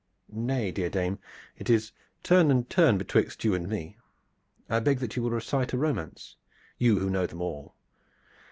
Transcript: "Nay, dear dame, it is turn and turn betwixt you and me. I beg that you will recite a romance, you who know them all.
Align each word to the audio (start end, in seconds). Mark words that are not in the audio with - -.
"Nay, 0.33 0.71
dear 0.71 0.89
dame, 0.89 1.19
it 1.55 1.69
is 1.69 1.91
turn 2.23 2.49
and 2.49 2.67
turn 2.67 2.97
betwixt 2.97 3.43
you 3.43 3.53
and 3.53 3.69
me. 3.69 3.97
I 4.67 4.79
beg 4.79 4.97
that 4.97 5.15
you 5.15 5.21
will 5.21 5.29
recite 5.29 5.73
a 5.73 5.77
romance, 5.77 6.37
you 6.79 6.97
who 6.97 7.07
know 7.07 7.27
them 7.27 7.39
all. 7.43 7.75